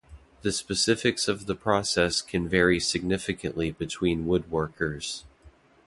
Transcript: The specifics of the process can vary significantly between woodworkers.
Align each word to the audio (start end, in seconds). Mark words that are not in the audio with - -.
The 0.41 0.51
specifics 0.51 1.27
of 1.27 1.45
the 1.45 1.53
process 1.53 2.23
can 2.23 2.49
vary 2.49 2.79
significantly 2.79 3.69
between 3.69 4.25
woodworkers. 4.25 5.25